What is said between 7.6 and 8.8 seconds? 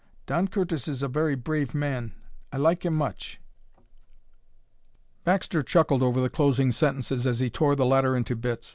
the letter into bits.